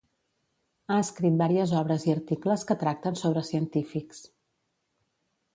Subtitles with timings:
[0.93, 4.27] Ha escrit vàries obres i articles que tracten sobre científics.